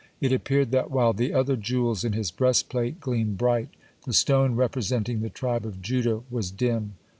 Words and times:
It 0.19 0.33
appeared 0.33 0.71
that, 0.71 0.89
while 0.89 1.13
the 1.13 1.31
other 1.31 1.55
jewels 1.55 2.03
in 2.03 2.13
his 2.13 2.31
breastplate 2.31 2.99
gleamed 2.99 3.37
bright, 3.37 3.69
the 4.03 4.13
stone 4.13 4.55
representing 4.55 5.21
the 5.21 5.29
tribe 5.29 5.63
of 5.63 5.79
Judah 5.79 6.23
was 6.31 6.49
dim. 6.49 6.93